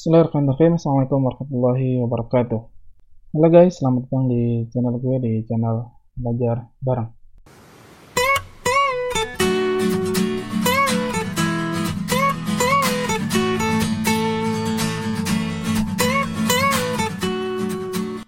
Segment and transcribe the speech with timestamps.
[0.00, 0.80] Bismillahirrahmanirrahim.
[0.80, 2.60] Assalamualaikum warahmatullahi wabarakatuh.
[3.36, 7.12] Halo guys, selamat datang di channel gue di channel Belajar Bareng.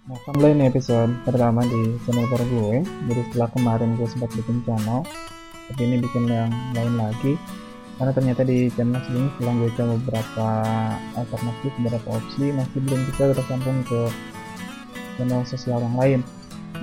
[0.05, 2.85] Nah, ini episode pertama di channel baru gue.
[2.85, 5.01] Jadi setelah kemarin gue sempat bikin channel
[5.73, 7.33] Tapi ini bikin yang lain lagi
[8.03, 10.47] karena ternyata di channel sebelumnya setelah gue coba beberapa
[11.15, 13.99] alternatif beberapa opsi masih belum bisa tersambung ke
[15.15, 16.19] channel sosial yang lain.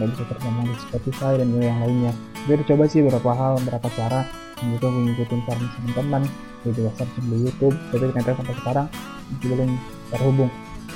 [0.00, 2.12] Nggak bisa tersambung di Spotify dan juga yang lainnya.
[2.48, 4.24] Gue udah coba sih beberapa hal beberapa cara.
[4.56, 6.22] Dan juga gue ngikutin teman-teman
[6.64, 7.76] gue juga search di YouTube.
[7.92, 8.86] Tapi ternyata sampai sekarang
[9.28, 9.70] masih belum
[10.08, 10.50] terhubung.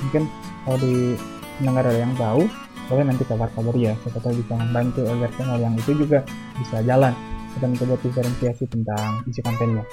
[0.09, 0.23] Mungkin
[0.65, 0.93] kalau di
[1.61, 2.41] pendengar ada yang tahu
[2.89, 3.93] boleh nanti kabar-kabar ya.
[4.01, 6.25] Siapa tahu bisa membantu agar channel yang itu juga
[6.57, 7.13] bisa jalan.
[7.53, 9.85] Kita mencoba diferensiasi tentang isi kontennya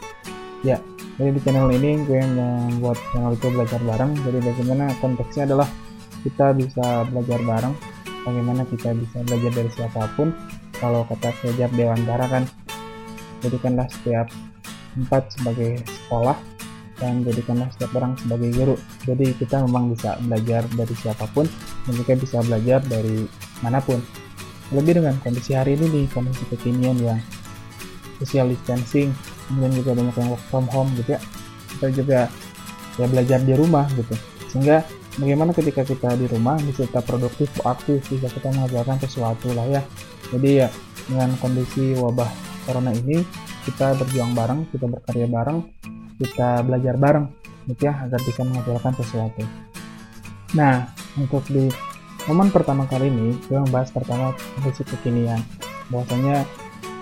[0.62, 0.79] ya
[1.21, 4.12] jadi di channel ini gue membuat channel itu belajar bareng.
[4.25, 5.69] Jadi bagaimana konteksnya adalah
[6.25, 7.75] kita bisa belajar bareng.
[8.27, 10.33] Bagaimana kita bisa belajar dari siapa pun.
[10.81, 12.45] Kalau kata belajar dewantara kan
[13.45, 14.27] jadikanlah setiap
[14.98, 16.39] tempat sebagai sekolah
[16.98, 18.77] dan jadikanlah setiap orang sebagai guru.
[19.05, 21.47] Jadi kita memang bisa belajar dari siapa pun
[21.86, 23.29] dan juga bisa belajar dari
[23.61, 24.03] mana pun.
[24.73, 27.20] Lebih dengan kondisi hari ini nih kondisi kekinian yang
[28.19, 29.12] social distancing
[29.53, 31.20] kemudian juga banyak yang work from home gitu ya.
[31.77, 32.20] Kita juga
[32.97, 34.14] ya belajar di rumah gitu.
[34.48, 34.81] Sehingga
[35.20, 39.83] bagaimana ketika kita di rumah bisa kita produktif aktif bisa kita mengerjakan sesuatu lah ya.
[40.33, 40.69] Jadi ya
[41.05, 42.28] dengan kondisi wabah
[42.64, 43.20] corona ini
[43.69, 45.58] kita berjuang bareng kita berkarya bareng
[46.19, 47.27] kita belajar bareng
[47.69, 49.42] gitu ya agar bisa mengerjakan sesuatu.
[50.56, 50.89] Nah
[51.20, 51.69] untuk di
[52.30, 55.42] momen pertama kali ini gue membahas pertama kondisi kekinian.
[55.91, 56.47] Bahwasanya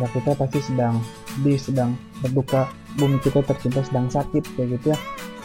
[0.00, 0.98] ya kita pasti sedang
[1.42, 2.66] di sedang berduka
[2.98, 4.98] bumi kita tercinta sedang sakit kayak gitu ya.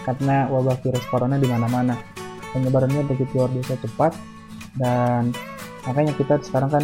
[0.06, 1.98] Karena wabah virus corona di mana-mana.
[2.54, 4.14] Penyebarannya begitu luar biasa cepat
[4.80, 5.34] dan
[5.84, 6.84] makanya kita sekarang kan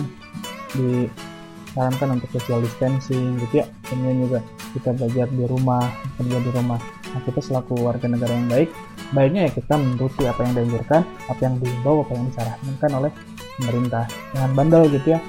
[0.76, 3.66] disarankan untuk social distancing gitu ya.
[3.88, 4.40] Kemudian juga
[4.74, 5.86] kita belajar di rumah
[6.18, 6.80] kerja di rumah.
[7.12, 8.70] Nah kita selaku warga negara yang baik
[9.12, 13.12] baiknya ya kita menuruti apa yang dianjurkan apa yang diimbau apa yang disarankan oleh
[13.60, 14.06] pemerintah.
[14.36, 15.20] Jangan bandel gitu ya.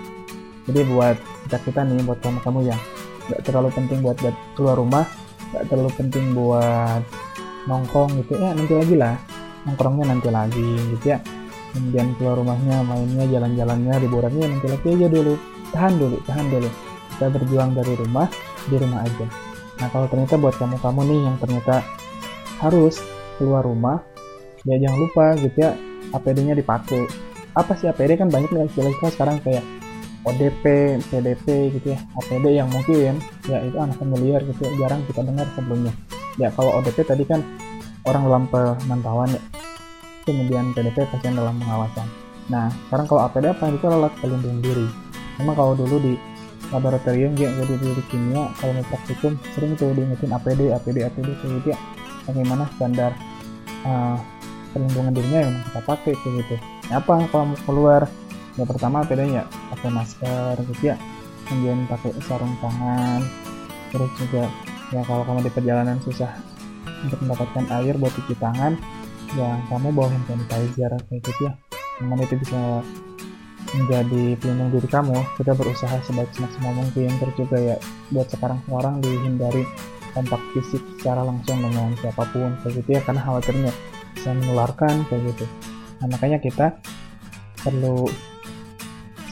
[0.70, 1.16] Jadi buat
[1.47, 2.80] kita kita nih buat kamu kamu yang
[3.32, 4.20] nggak terlalu penting buat,
[4.53, 5.09] keluar rumah
[5.53, 7.03] nggak terlalu penting buat
[7.65, 9.16] nongkrong gitu ya nanti lagi lah.
[9.65, 11.19] Nongkrongnya nanti lagi gitu ya.
[11.72, 15.34] Kemudian keluar rumahnya mainnya jalan-jalannya liburannya nanti lagi aja dulu.
[15.72, 16.69] Tahan dulu tahan dulu.
[17.16, 18.28] Kita berjuang dari rumah
[18.69, 19.26] di rumah aja.
[19.81, 21.76] Nah kalau ternyata buat kamu kamu nih yang ternyata
[22.60, 23.00] harus
[23.41, 23.98] keluar rumah
[24.62, 25.72] ya jangan lupa gitu ya
[26.12, 27.09] APD-nya dipakai.
[27.56, 29.65] Apa sih APD kan banyak nih istilah sekarang kayak
[30.22, 30.65] ODP,
[31.10, 33.19] PDP gitu ya, APD yang mungkin
[33.50, 35.93] ya itu anak familiar gitu ya, jarang kita dengar sebelumnya.
[36.38, 37.43] Ya kalau ODP tadi kan
[38.06, 39.43] orang dalam pemantauan ya,
[40.22, 42.06] kemudian PDP pasien dalam pengawasan.
[42.50, 44.87] Nah sekarang kalau APD apa itu alat pelindung diri.
[45.43, 46.15] Memang kalau dulu di
[46.71, 51.53] laboratorium ya jadi di kimia kalau mau praktikum sering tuh diingetin APD, APD, APD kayak
[51.62, 51.78] gitu ya.
[52.31, 53.10] Bagaimana standar
[53.83, 54.16] uh,
[54.72, 56.54] perlindungan dirinya yang kita pakai kayak gitu.
[56.91, 58.03] Ya, apa kalau mau keluar
[58.60, 60.96] ya pertama bedanya pakai masker gitu ya
[61.52, 63.20] kemudian pakai sarung tangan.
[63.92, 64.48] Terus juga
[64.88, 66.32] ya kalau kamu di perjalanan susah
[67.04, 68.72] untuk mendapatkan air buat cuci tangan
[69.36, 70.92] ya kamu bawa hand sanitizer.
[71.12, 71.52] Kayak gitu ya.
[72.00, 72.80] Mana itu bisa
[73.76, 75.18] menjadi pelindung diri kamu.
[75.36, 77.10] Kita berusaha sebaik semaksimal mungkin.
[77.20, 77.76] Terus juga ya
[78.08, 79.64] buat sekarang sekarang dihindari
[80.12, 82.56] kontak fisik secara langsung dengan siapa pun.
[82.64, 83.72] Kayak gitu ya karena khawatirnya
[84.16, 85.44] bisa menularkan kayak gitu.
[86.00, 86.80] Nah makanya kita
[87.62, 88.08] perlu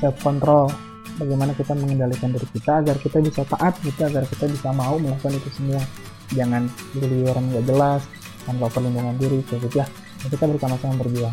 [0.01, 0.73] self control.
[1.21, 5.37] Bagaimana kita mengendalikan diri kita agar kita bisa taat gitu agar kita bisa mau melakukan
[5.37, 5.85] itu semua.
[6.33, 6.65] Jangan
[7.29, 8.01] orang nggak jelas
[8.49, 9.87] tanpa perlindungan diri kayak gitu ya
[10.29, 11.33] kita bersama-sama berjuang.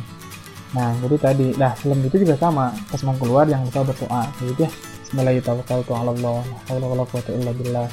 [0.71, 2.71] Nah jadi tadi nah film itu juga sama.
[2.87, 4.71] Pas mau keluar yang lupa berdoa kayak gitu ya.
[5.07, 7.87] Bismillahirrahmanirrahim.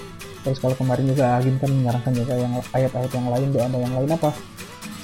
[0.45, 4.11] Terus kalau kemarin juga Agim kan menyarankan juga yang ayat-ayat yang lain doa yang lain
[4.13, 4.29] apa?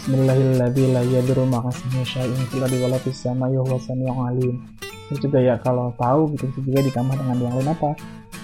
[0.04, 3.00] Bismillahirrahmanirrahim.
[3.00, 4.79] Fis samai wa huwa alim
[5.10, 7.90] terus juga ya kalau tahu gitu juga ditambah dengan yang lain apa?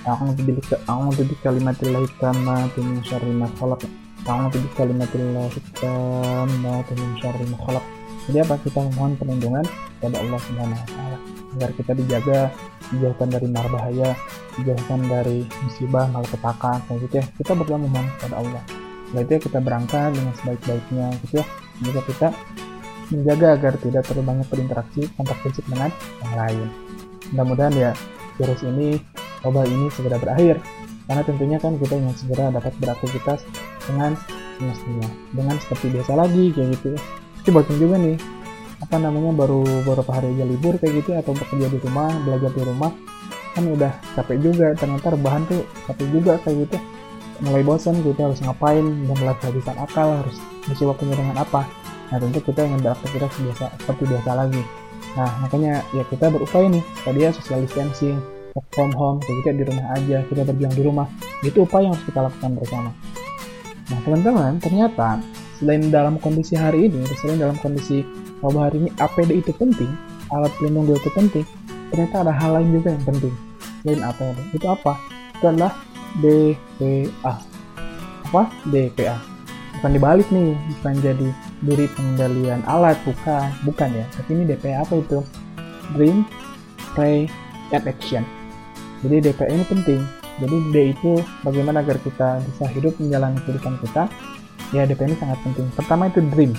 [0.03, 0.43] A'udzu
[0.91, 3.87] a'udzu bikalimatillahi tammati min syarri ma khalaq.
[4.27, 7.85] A'udzu bikalimatillahi tammati min syarri ma khalaq.
[8.27, 8.55] Jadi apa?
[8.59, 9.65] Kita memohon perlindungan
[10.03, 11.19] kepada Allah Subhanahu wa taala
[11.57, 12.39] agar kita dijaga
[12.93, 14.12] dijauhkan dari mar bahaya
[14.59, 17.25] dijauhkan dari musibah malapetaka kayak gitu ya.
[17.39, 18.62] Kita berdoa memohon kepada Allah.
[19.15, 21.45] Berarti ya kita berangkat dengan sebaik-baiknya gitu ya.
[21.87, 22.29] Juga kita
[23.11, 25.91] menjaga agar tidak terlalu banyak berinteraksi kontak fisik dengan
[26.23, 26.67] yang lain.
[27.35, 27.91] Mudah-mudahan ya
[28.38, 28.99] virus ini,
[29.43, 30.58] wabah ini segera berakhir.
[31.06, 33.47] Karena tentunya kan kita ingin segera dapat beraktivitas
[33.87, 34.19] dengan
[34.58, 36.99] semestinya, dengan seperti biasa lagi kayak gitu.
[37.38, 38.19] Pasti bosan juga nih
[38.76, 42.62] apa namanya baru beberapa hari aja libur kayak gitu atau bekerja di rumah belajar di
[42.67, 42.91] rumah
[43.55, 44.75] kan udah capek juga.
[44.75, 46.76] Ternyata rebahan tuh capek juga kayak gitu.
[47.47, 50.37] Mulai bosan kita harus ngapain dan mulai kehabisan akal harus
[50.67, 54.62] mengisi waktunya dengan apa nah tentu kita ingin beraktivitas biasa seperti biasa lagi.
[55.17, 58.19] Nah makanya ya kita berupaya nih tadi ya social distancing
[58.55, 61.06] work from home kayak gitu ya, di rumah aja kita berjuang di rumah.
[61.43, 62.91] Itu upaya yang harus kita lakukan bersama.
[63.91, 65.08] Nah teman-teman ternyata
[65.58, 68.05] selain dalam kondisi hari ini selain dalam kondisi
[68.44, 69.91] bahwa hari ini APD itu penting
[70.29, 71.47] alat pelindung diri itu penting
[71.88, 73.35] ternyata ada hal lain juga yang penting.
[73.82, 74.93] Selain APD itu apa?
[75.38, 75.73] Itu adalah
[76.23, 77.35] DPA
[78.26, 78.43] apa?
[78.69, 79.36] DPA
[79.81, 81.28] bukan dibalik nih bukan jadi
[81.64, 84.05] diri pengendalian alat bukan bukan ya.
[84.17, 85.19] Tapi ini DPA apa itu?
[85.94, 86.26] Dream
[86.96, 87.28] Pray
[87.73, 88.25] and Action.
[89.05, 90.00] Jadi DPA ini penting.
[90.37, 94.08] Jadi D itu bagaimana agar kita bisa hidup menjalani kehidupan kita?
[94.73, 95.67] Ya DPA ini sangat penting.
[95.73, 96.52] Pertama itu dream.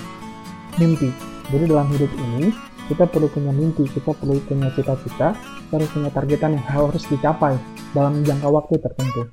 [0.78, 1.10] Mimpi.
[1.48, 2.54] Jadi dalam hidup ini
[2.88, 7.60] kita perlu punya mimpi, kita perlu punya cita-cita, kita harus punya targetan yang harus dicapai
[7.92, 9.28] dalam jangka waktu tertentu.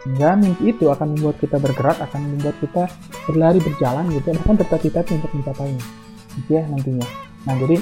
[0.00, 2.88] Sehingga mimpi itu akan membuat kita bergerak, akan membuat kita
[3.28, 5.84] berlari berjalan gitu, bahkan bercita-cita untuk mencapainya.
[6.40, 7.06] Gitu ya nantinya.
[7.44, 7.76] Nah jadi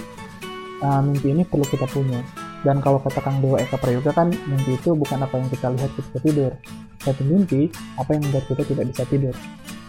[0.82, 2.20] uh, mimpi ini perlu kita punya.
[2.66, 5.90] Dan kalau kata Kang Dewa Eka Prayoga kan mimpi itu bukan apa yang kita lihat
[5.94, 6.52] ketika tidur.
[6.98, 9.34] Satu mimpi, apa yang membuat kita tidak bisa tidur.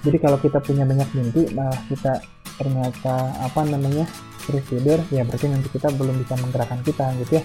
[0.06, 2.22] Jadi kalau kita punya banyak mimpi, malah kita
[2.60, 4.04] ternyata apa namanya
[4.44, 7.44] terus tidur ya berarti nanti kita belum bisa menggerakkan kita gitu ya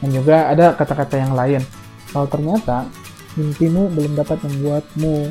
[0.00, 1.62] dan juga ada kata-kata yang lain
[2.14, 2.88] kalau ternyata
[3.38, 5.30] mimpimu belum dapat membuatmu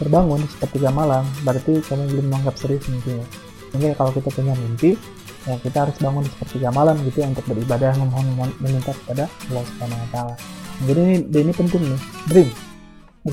[0.00, 3.24] terbangun seperti malam berarti kamu belum menganggap serius mimpimu.
[3.70, 4.98] Sehingga kalau kita punya mimpi
[5.42, 8.26] ya kita harus bangun seperti malam gitu ya untuk beribadah memohon
[8.62, 10.34] meminta kepada Allah Subhanahu Wa Taala.
[10.82, 12.00] Jadi ini ini penting nih.
[12.30, 12.48] Dream.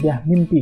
[0.01, 0.62] Ya mimpi.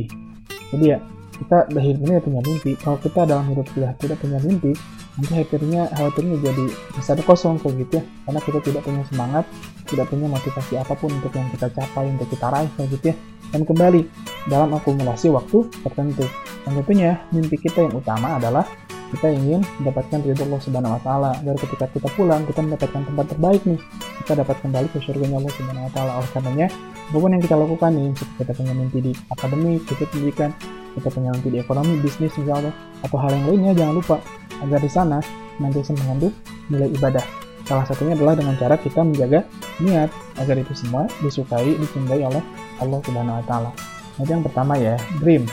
[0.72, 0.98] Jadi ya
[1.38, 2.70] kita dari ini punya mimpi.
[2.80, 4.72] Kalau kita dalam hidup sudah tidak punya mimpi
[5.18, 8.02] nanti akhirnya khawatirnya jadi masa kosong kayak gitu ya.
[8.24, 9.44] Karena kita tidak punya semangat
[9.88, 13.16] tidak punya motivasi apa pun untuk yang kita capai untuk kita raih kayak gitu ya.
[13.50, 14.00] Dan kembali
[14.46, 16.24] dalam akumulasi waktu tertentu.
[16.62, 18.62] Dan tentunya mimpi kita yang utama adalah
[19.08, 21.30] kita ingin mendapatkan ridho Allah Subhanahu wa taala.
[21.40, 23.80] Ketika kita pulang kita mendapatkan tempat terbaik nih
[24.24, 26.68] kita dapat kembali ke surga Allah Subhanahu wa taala oleh karenanya
[27.08, 30.50] apa pun yang kita lakukan nih kita punya mimpi di akademik kita pendidikan
[30.98, 32.74] kita punya nanti di ekonomi, bisnis misalnya,
[33.06, 34.16] atau hal yang lainnya, jangan lupa
[34.58, 35.18] agar di sana
[35.62, 36.34] nanti bisa mengandung
[36.66, 37.24] nilai ibadah.
[37.68, 39.46] Salah satunya adalah dengan cara kita menjaga
[39.78, 40.10] niat
[40.40, 42.42] agar itu semua disukai, dicintai oleh
[42.82, 43.70] Allah Subhanahu wa taala.
[44.18, 45.46] Nanti yang pertama ya, dream.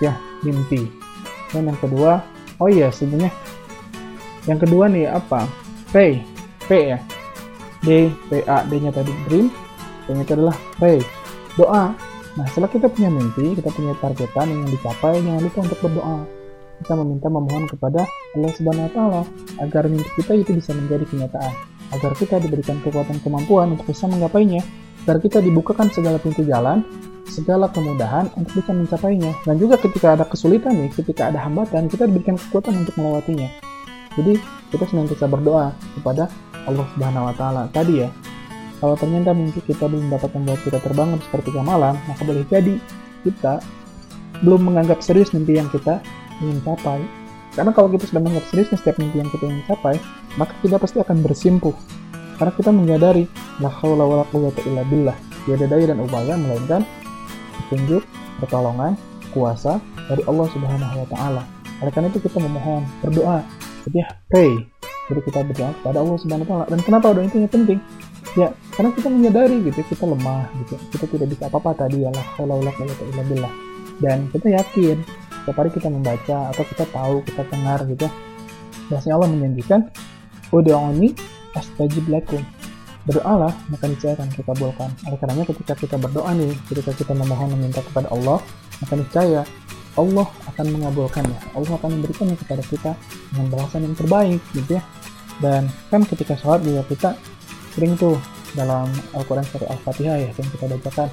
[0.00, 0.88] Ya, mimpi.
[1.52, 2.24] Dan yang kedua,
[2.56, 3.34] oh iya sebenarnya
[4.48, 5.44] yang kedua nih apa?
[5.92, 6.24] Pray.
[6.64, 6.98] P ya.
[7.84, 9.48] D, P, A, D-nya tadi dream,
[10.04, 11.00] D-nya itu adalah pray.
[11.58, 11.92] Doa
[12.38, 16.18] Nah, setelah kita punya mimpi, kita punya targetan yang dicapai, jangan lupa untuk berdoa.
[16.80, 19.22] Kita meminta memohon kepada Allah Subhanahu wa taala
[19.60, 21.52] agar mimpi kita itu bisa menjadi kenyataan,
[21.92, 24.62] agar kita diberikan kekuatan kemampuan untuk bisa menggapainya,
[25.04, 26.86] agar kita dibukakan segala pintu jalan,
[27.26, 29.34] segala kemudahan untuk bisa mencapainya.
[29.42, 33.69] Dan juga ketika ada kesulitan nih, ketika ada hambatan, kita diberikan kekuatan untuk melewatinya.
[34.18, 34.38] Jadi,
[34.70, 36.30] kita senantiasa berdoa kepada
[36.66, 37.62] Allah Subhanahu wa taala.
[37.70, 38.08] Tadi ya,
[38.80, 42.80] kalau ternyata mimpi kita belum dapat membuat kita terbangun seperti malam, maka boleh jadi
[43.26, 43.60] kita
[44.40, 46.00] belum menganggap serius mimpi yang kita
[46.40, 47.04] ingin capai.
[47.52, 50.00] Karena kalau kita sudah menganggap serius setiap mimpi yang kita ingin capai,
[50.40, 51.76] maka kita pasti akan bersimpuh.
[52.40, 53.28] Karena kita menyadari,
[53.60, 55.16] la haula wala quwwata illa billah.
[55.44, 56.80] Tiada daya dan upaya melainkan
[57.68, 58.00] petunjuk,
[58.40, 58.96] pertolongan,
[59.36, 59.76] kuasa
[60.08, 61.42] dari Allah Subhanahu wa taala.
[61.84, 63.44] Oleh karena itu kita memohon, berdoa,
[63.88, 64.52] jadi pray.
[65.10, 66.64] Jadi kita berdoa kepada Allah Subhanahu wa taala.
[66.70, 67.80] Dan kenapa doa itu penting?
[68.38, 72.26] ya karena kita menyadari gitu kita lemah gitu kita tidak bisa apa-apa tadi ya lah
[72.38, 73.52] kalau billah
[73.98, 74.96] dan kita yakin
[75.42, 78.06] setiap hari kita membaca atau kita tahu kita dengar gitu
[78.86, 79.80] bahasa Allah menjanjikan
[80.50, 81.14] Udu'uni
[81.58, 82.42] astajib lakum
[83.06, 87.50] berdoalah maka niscaya akan kita kabulkan oleh karenanya ketika kita berdoa nih ketika kita memohon
[87.58, 88.38] meminta kepada Allah
[88.78, 89.42] maka niscaya
[90.00, 92.92] Allah akan mengabulkannya Allah akan memberikannya kepada kita
[93.30, 94.82] dengan balasan yang terbaik gitu ya
[95.44, 97.10] dan kan ketika sholat juga kita
[97.76, 98.16] sering tuh
[98.56, 101.08] dalam Al-Quran surah Al-Fatihah ya yang kita bacakan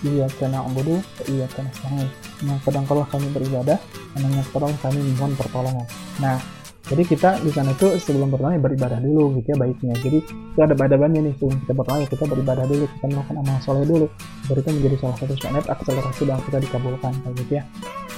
[0.00, 0.96] Iya kena ambudu,
[1.28, 2.08] iya kena sangai.
[2.40, 3.76] Yang sedang kalau kami beribadah,
[4.16, 5.84] yang sedang kami mohon pertolongan.
[6.24, 6.40] Nah,
[6.88, 9.92] jadi kita di sana itu sebelum berdoa ya beribadah dulu gitu ya baiknya.
[10.00, 13.56] Jadi itu ada badabannya nih sebelum kita berdoa ya kita beribadah dulu, kita melakukan amal
[13.60, 14.06] soleh dulu.
[14.48, 17.64] Baru itu menjadi salah satu syarat akselerasi dalam kita dikabulkan kayak gitu ya.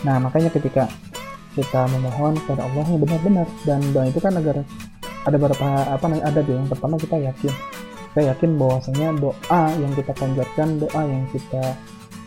[0.02, 0.90] Nah makanya ketika
[1.52, 4.64] kita memohon kepada Allah yang benar-benar dan doa itu kan agar
[5.22, 7.52] ada beberapa apa ada deh yang pertama kita yakin
[8.12, 11.76] saya yakin bahwasanya doa yang kita panjatkan doa yang kita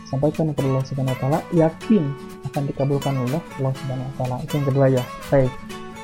[0.06, 2.04] sampaikan kepada Allah Subhanahu wa taala yakin
[2.50, 4.36] akan dikabulkan oleh Allah Subhanahu wa taala.
[4.46, 5.02] Itu yang kedua ya.
[5.30, 5.52] Baik.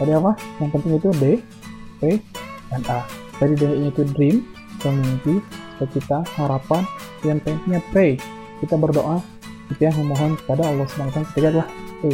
[0.02, 1.24] tadi apa yang penting itu D
[2.02, 2.02] P
[2.72, 3.00] dan A
[3.38, 4.36] tadi D itu dream
[4.80, 5.38] atau mimpi
[5.82, 6.82] cita harapan
[7.22, 8.18] dan P nya pray
[8.62, 9.18] kita berdoa
[9.70, 11.68] kita yang memohon kepada Allah SWT ketiga adalah
[12.02, 12.10] A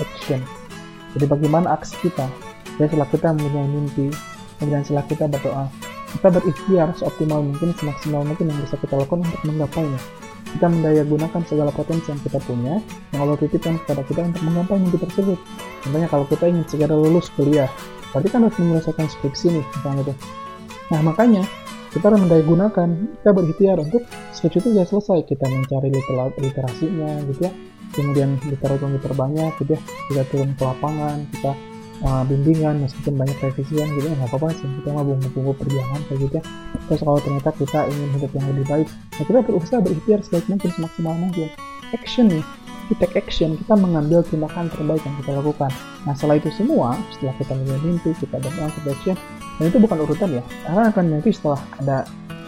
[0.00, 0.40] action.
[1.16, 2.26] Jadi bagaimana aksi kita?
[2.76, 4.06] Jadi setelah kita mempunyai mimpi
[4.60, 5.64] kemudian setelah kita berdoa
[6.10, 10.00] kita berikhtiar seoptimal mungkin semaksimal mungkin yang bisa kita lakukan untuk menggapainya.
[10.50, 12.82] Kita mendaya gunakan segala potensi yang kita punya
[13.14, 15.38] yang Allah titipkan kepada kita untuk menggapai mimpi tersebut.
[15.86, 17.70] Contohnya kalau kita ingin segera lulus kuliah
[18.10, 20.18] berarti kan harus menyelesaikan skripsi nih misalnya tuh.
[20.90, 21.42] Nah makanya
[21.90, 22.88] kita mendaya gunakan
[23.20, 25.18] kita berikhtiar untuk skripsi itu sudah selesai.
[25.26, 27.52] Kita mencari liter literasinya gitu ya.
[27.90, 29.80] Kemudian literatur yang diperbanyak gitu ya.
[29.82, 31.52] Kita turun ke lapangan kita
[32.06, 34.14] uh, bimbingan meskipun banyak revisian gitu ya.
[34.14, 36.44] Nggak apa-apa sih kita mah bumbu-bumbu perjuangan kayak gitu ya.
[36.86, 40.70] Terus kalau ternyata kita ingin hidup yang lebih baik nah kita berusaha berikhtiar sebaik mungkin
[40.70, 41.48] semaksimal mungkin.
[41.90, 42.44] Action nih
[42.90, 45.70] kita take action kita mengambil tindakan terbaik yang kita lakukan.
[46.02, 49.16] Nah setelah itu semua setelah kita memiliki mimpi kita berdoa kita action
[49.62, 50.42] dan itu bukan urutan ya.
[50.66, 51.96] Karena akan nanti setelah ada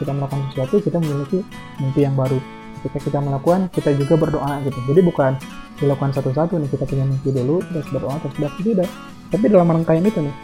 [0.03, 1.39] kita melakukan sesuatu kita memiliki
[1.79, 2.43] mimpi yang baru.
[2.83, 4.79] Ketika kita melakukan kita juga berdoa gitu.
[4.91, 5.33] Jadi bukan
[5.79, 8.91] dilakukan satu-satu nih kita punya mimpi dulu terus berdoa terus berdoa tidak.
[9.31, 10.35] Tapi dalam rangkaian itu nih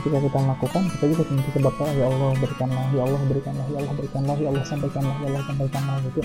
[0.00, 3.92] ketika kita melakukan kita juga minta sebab ya Allah berikanlah ya Allah berikanlah ya Allah
[3.92, 6.22] berikanlah ya Allah sampaikanlah ya Allah sampaikanlah gitu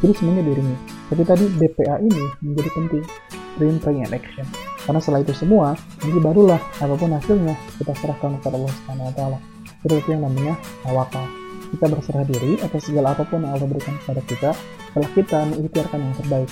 [0.00, 0.78] jadi semuanya dirinya
[1.12, 3.04] tapi tadi DPA ini menjadi penting
[3.56, 4.46] dream pray and action
[4.84, 9.14] karena setelah itu semua nanti barulah apa pun hasilnya kita serahkan kepada Allah Subhanahu Wa
[9.16, 9.38] Taala
[9.80, 10.54] itu yang namanya
[10.84, 11.24] tawakal
[11.70, 14.50] kita berserah diri atas segala apa pun yang Allah berikan kepada kita
[14.90, 16.50] setelah kita mengikhtiarkan yang terbaik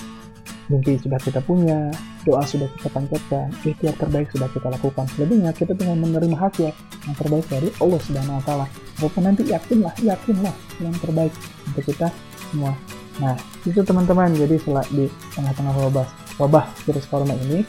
[0.69, 1.89] mimpi sudah kita punya,
[2.23, 5.05] doa sudah kita panjatkan, ikhtiar terbaik sudah kita lakukan.
[5.17, 6.69] Selebihnya kita tinggal menerima hasil
[7.09, 8.65] yang terbaik dari Allah Subhanahu wa taala.
[9.01, 11.33] Walaupun nanti yakinlah, yakinlah yang terbaik
[11.65, 12.07] untuk kita
[12.53, 12.98] semua.
[13.19, 13.35] Nah,
[13.67, 14.31] itu teman-teman.
[14.31, 14.55] Jadi
[14.95, 16.07] di tengah-tengah wabah
[16.39, 17.67] wabah virus corona ini,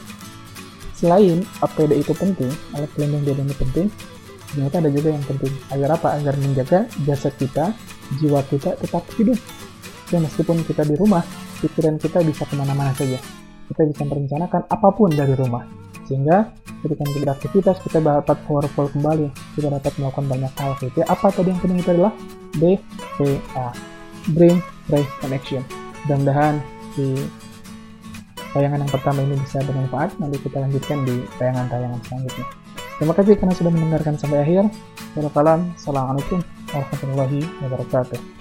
[0.95, 3.87] selain APD itu penting, alat pelindung diri ini penting,
[4.51, 5.53] ternyata ada juga yang penting.
[5.75, 6.07] Agar apa?
[6.15, 7.75] Agar menjaga jasad kita,
[8.19, 9.37] jiwa kita tetap hidup.
[10.11, 11.23] Ya, meskipun kita di rumah,
[11.63, 13.19] pikiran kita bisa ke mana-mana saja.
[13.71, 15.63] Kita bisa merencanakan apa pun dari rumah.
[16.03, 16.51] Sehingga
[16.83, 19.31] ketika kita beraktivitas, kita dapat powerful kembali.
[19.55, 20.71] Kita dapat melakukan banyak hal.
[20.83, 20.99] Gitu.
[21.07, 22.11] Apa tadi yang penting itu adalah
[22.59, 23.90] BPA.
[24.33, 25.65] Brain, Pray, Connection.
[26.05, 26.61] Mudah-mudahan
[26.93, 27.17] di
[28.51, 30.17] tayangan yang pertama ini bisa bermanfaat.
[30.21, 32.45] Nanti kita lanjutkan di tayangan-tayangan selanjutnya.
[33.01, 34.63] Terima kasih karena sudah mendengarkan sampai akhir.
[35.17, 38.40] Assalamualaikum warahmatullahi wabarakatuh.